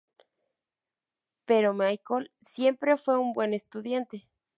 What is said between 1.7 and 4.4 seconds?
Michael siempre fue un buen estudiante.